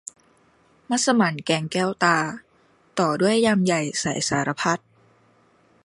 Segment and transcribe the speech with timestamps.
[0.89, 2.17] มัสหมั่นแกงแก้วตา
[2.99, 4.79] ต่อด้วยยำใหญ่ใส่สารพัด